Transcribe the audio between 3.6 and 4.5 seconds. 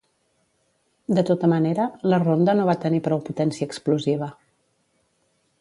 explosiva.